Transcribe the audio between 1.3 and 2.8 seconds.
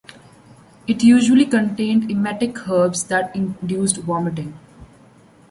contained emetic